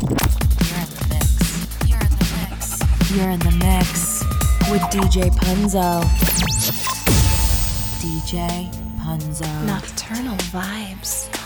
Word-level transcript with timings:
You're 0.00 0.08
in 0.08 0.90
the 0.96 1.06
mix. 1.10 1.88
You're 1.88 2.00
in 2.00 2.10
the 2.16 2.26
mix 2.38 2.80
You're 3.12 3.30
in 3.30 3.40
the 3.40 3.52
mix 3.64 4.24
with 4.70 4.82
DJ 4.92 5.30
Punzo. 5.30 6.02
DJ 8.00 8.70
Punzo. 8.98 9.66
Nocturnal 9.66 10.36
vibes. 10.52 11.39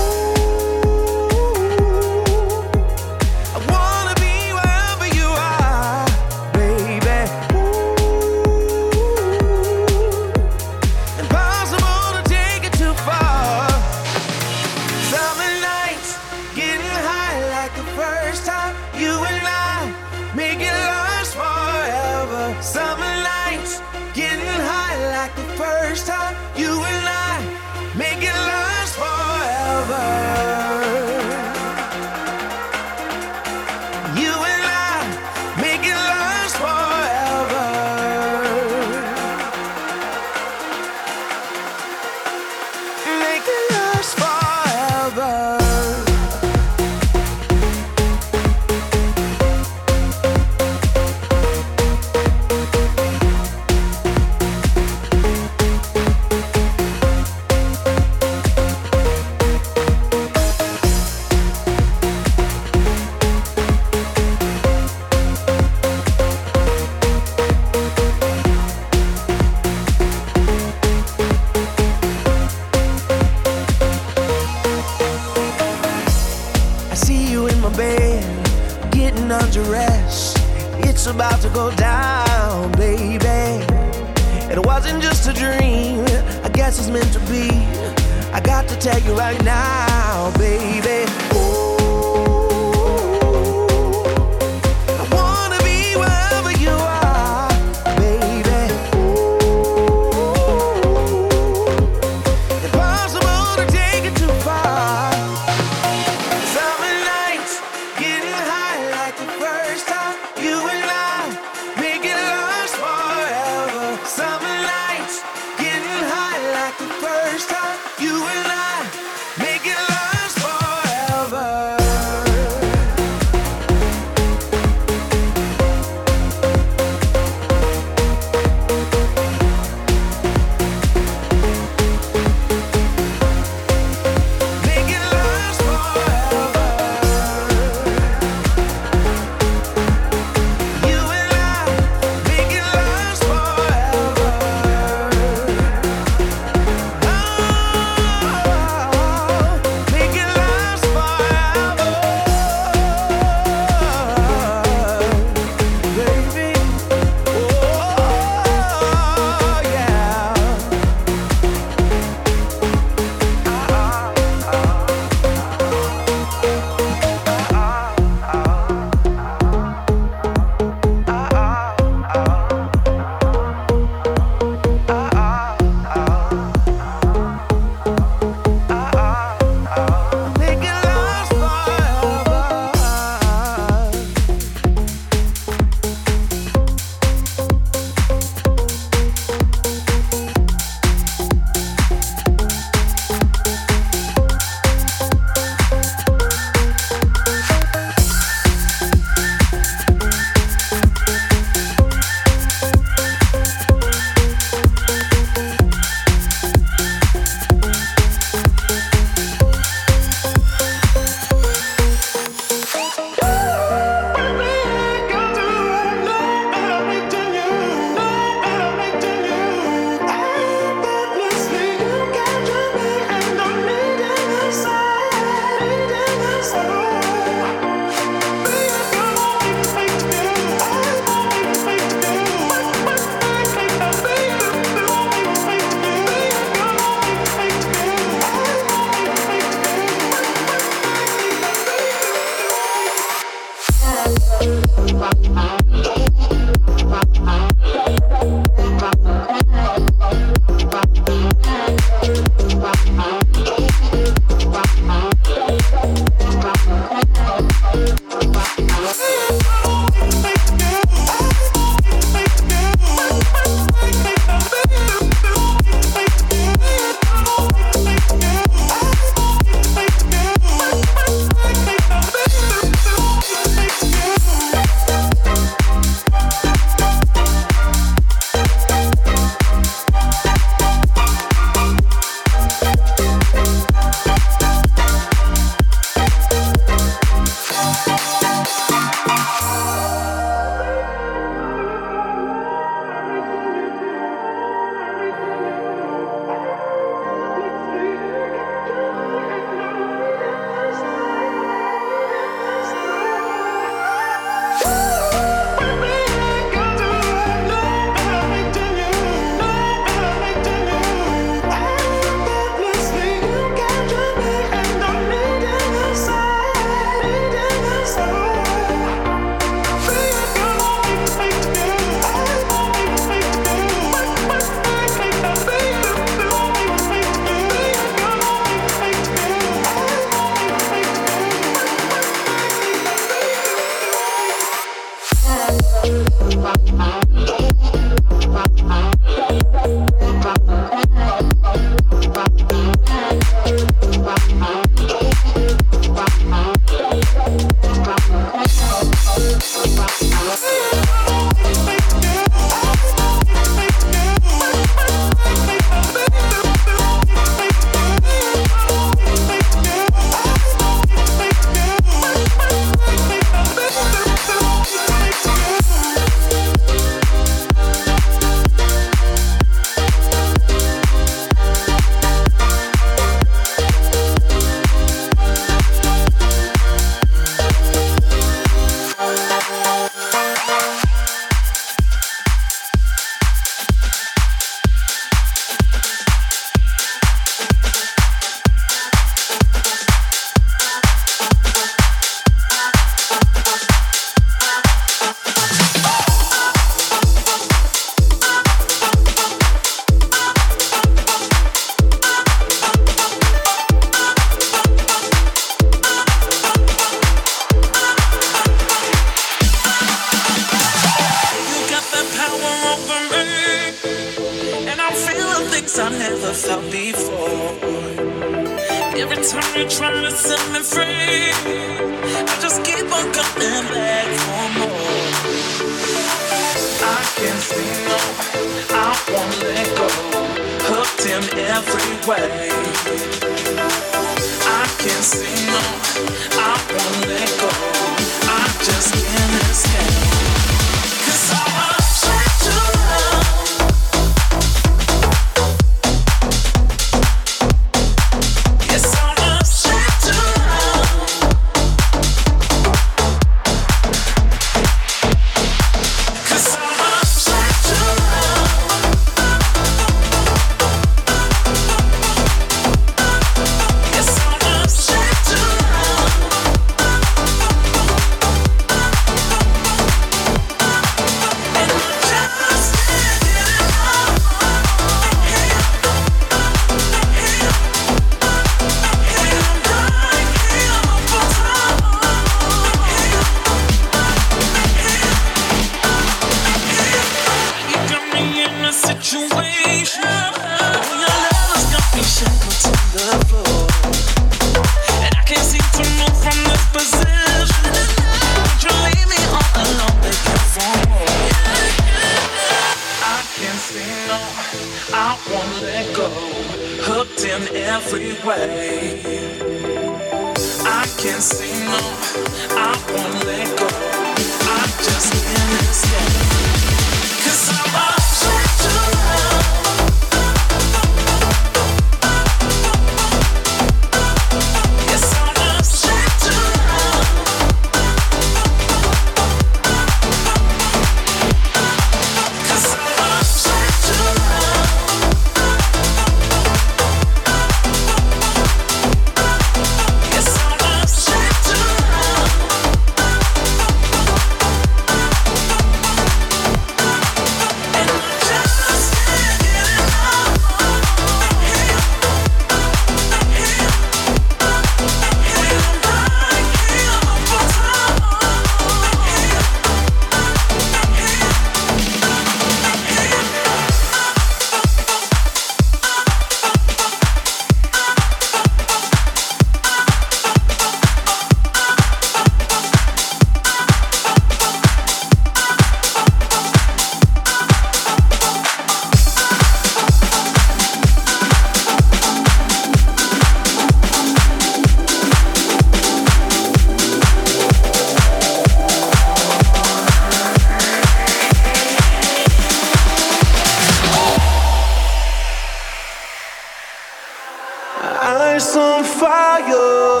life's 598.34 598.56
on 598.56 598.82
fire. 598.82 600.00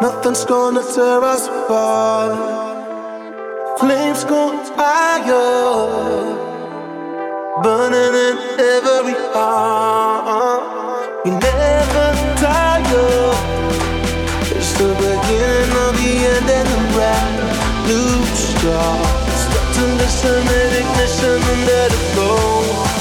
Nothing's 0.00 0.44
gonna 0.44 0.82
tear 0.94 1.20
us 1.34 1.48
apart. 1.48 2.32
Flames 3.80 4.22
go 4.22 4.40
higher, 4.78 5.42
burning 7.62 8.14
in 8.26 8.36
every 8.76 9.16
heart. 9.34 10.62
We 11.24 11.30
never 11.32 12.08
tire. 12.44 13.34
It's 14.56 14.72
the 14.78 14.90
beginning 15.02 15.72
of 15.86 15.92
the 16.00 16.12
end 16.34 16.48
and 16.58 16.68
a 16.76 16.80
brand 16.94 17.36
new 17.88 18.14
start. 18.46 19.26
Stuck 19.42 19.66
to 19.76 19.84
listen, 20.00 20.42
sun 20.46 20.72
ignition 20.82 21.40
under 21.52 21.84
the 21.94 22.00
glow. 22.14 22.93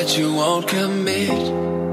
But 0.00 0.16
you 0.16 0.32
won't 0.32 0.66
commit. 0.66 1.28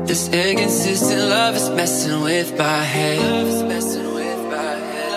This 0.08 0.30
inconsistent 0.30 1.30
love 1.30 1.56
is 1.58 1.70
messing 1.72 2.22
with 2.22 2.58
my 2.58 2.82
head. 2.94 3.20
Love 3.20 3.48
is 3.48 3.64
messing 3.64 4.14
with 4.14 4.42
my 4.56 4.76
head. 4.92 5.12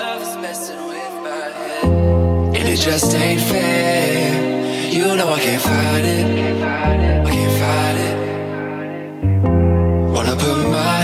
And 2.56 2.68
it 2.72 2.78
just 2.78 3.14
ain't 3.14 3.42
fair. 3.42 4.90
You 4.90 5.04
know 5.18 5.28
I 5.28 5.40
can't 5.46 5.62
fight 5.62 6.04
it. 6.16 6.26
I 7.24 7.30
can't 7.36 7.56
fight 7.62 7.98
it. 8.08 8.14
Wanna 10.14 10.34
put 10.44 10.58
my 10.78 10.99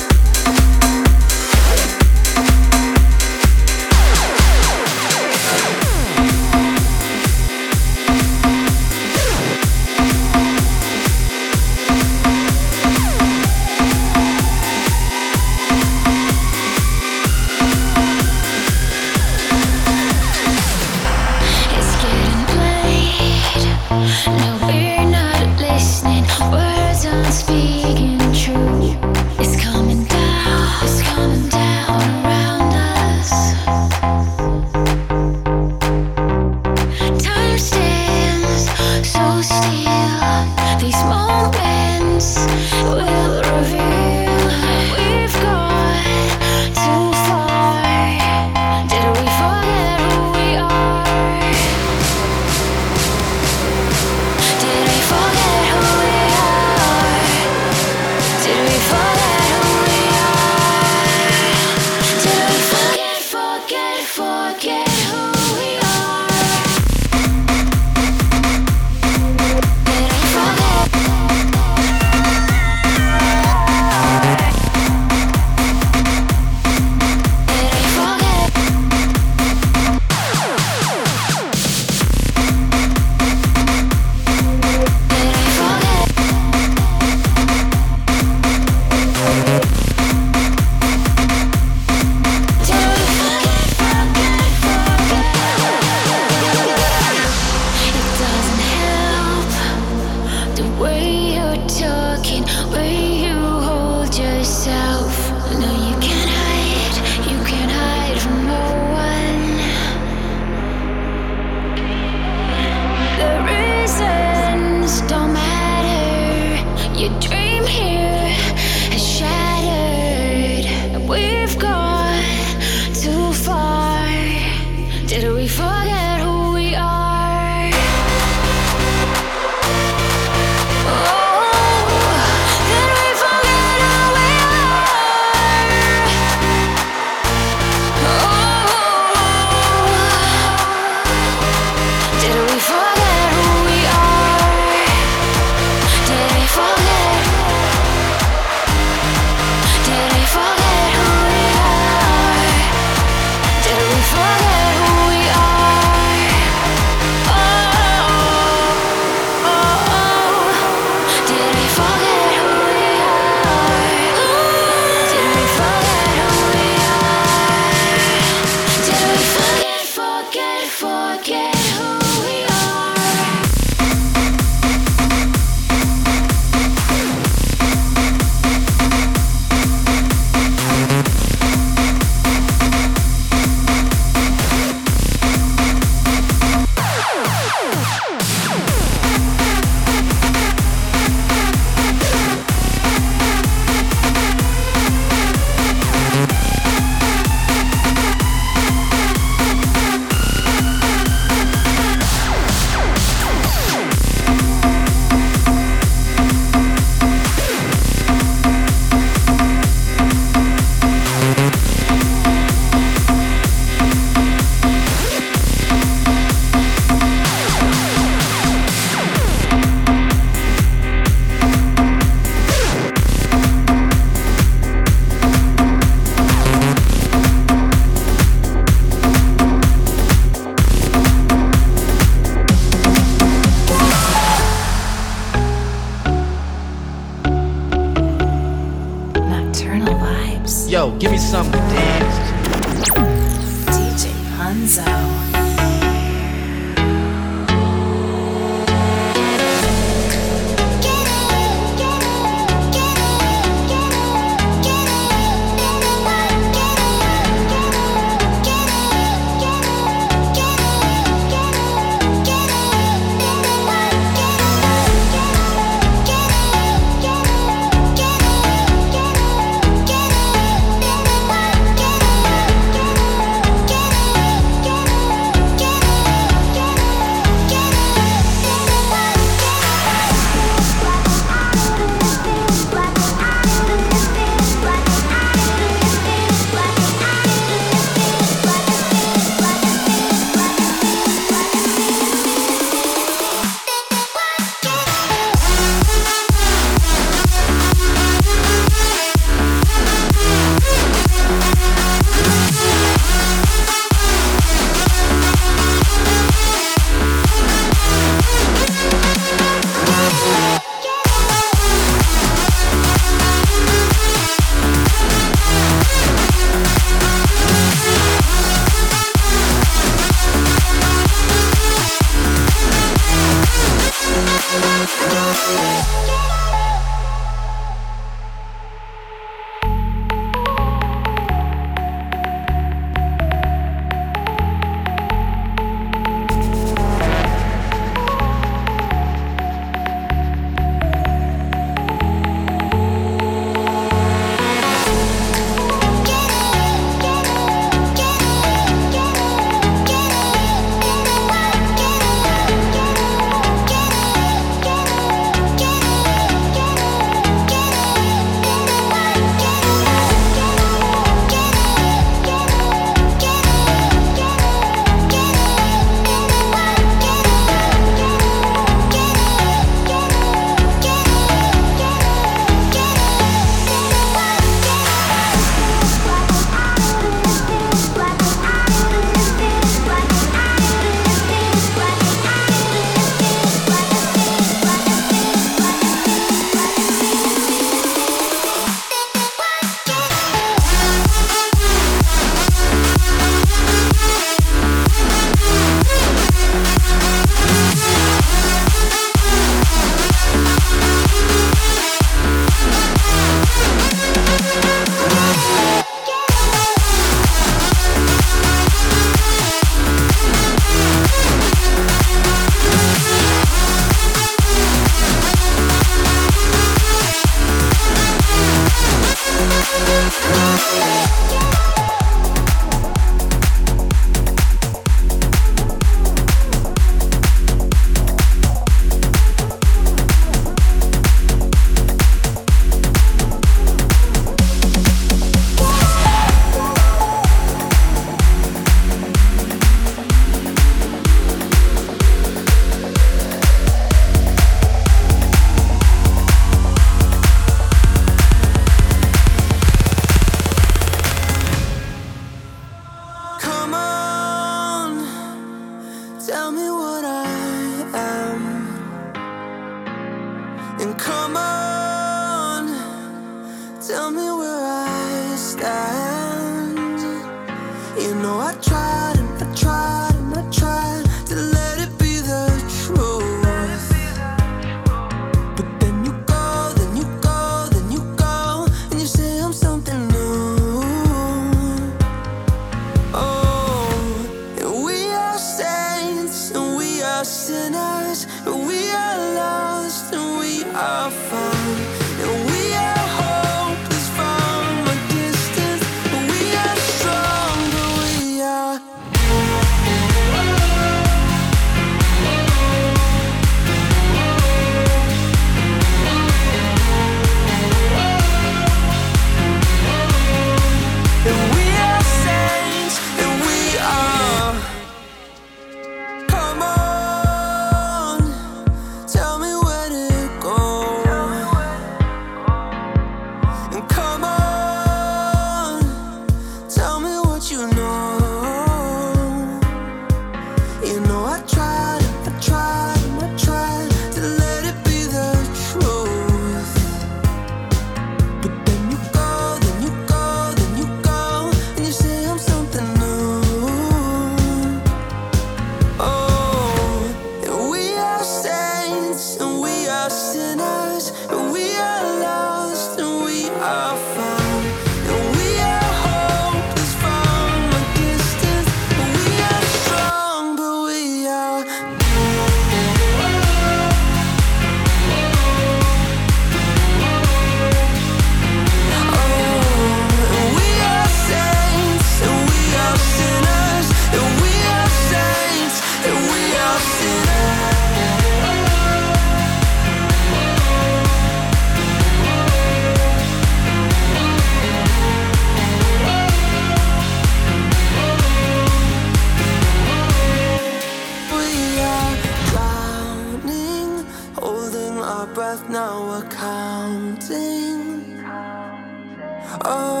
Oh. 599.63 600.00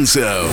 The 0.00 0.49